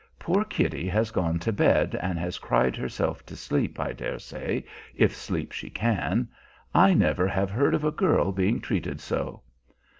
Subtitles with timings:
[0.17, 4.65] Poor Kitty has gone to bed, and has cried herself to sleep, I dare say,
[4.95, 6.27] if sleep she can.
[6.73, 9.43] I never have heard of a girl being treated so.